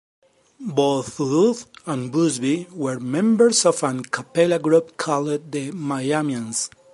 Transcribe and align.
Both 0.75 1.17
Sudduth 1.19 1.67
and 1.85 2.11
Busby 2.11 2.65
were 2.73 2.99
members 2.99 3.67
of 3.67 3.83
an 3.83 3.99
a 3.99 4.01
cappella 4.01 4.57
group 4.57 4.97
called 4.97 5.51
the 5.51 5.71
"Miamians". 5.73 6.71